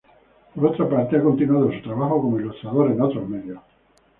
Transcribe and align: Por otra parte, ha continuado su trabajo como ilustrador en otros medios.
Por 0.55 0.65
otra 0.65 0.89
parte, 0.89 1.15
ha 1.17 1.21
continuado 1.21 1.71
su 1.71 1.79
trabajo 1.83 2.19
como 2.19 2.39
ilustrador 2.39 2.89
en 2.89 3.01
otros 3.03 3.29
medios. 3.29 3.59